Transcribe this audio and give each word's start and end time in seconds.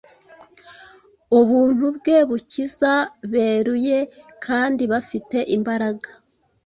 ubuntu 1.39 1.85
bwe 1.97 2.17
bukiza 2.29 2.93
beruye 3.31 3.99
kandi 4.45 4.83
bafite 4.91 5.37
imbaraga. 5.55 6.09